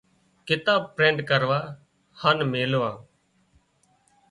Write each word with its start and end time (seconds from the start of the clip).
ڪتاب 0.47 0.81
پرنٽ 0.95 1.19
ڪروا 1.29 1.59
هانَ 2.19 2.37
ميلوا۔ 2.51 2.91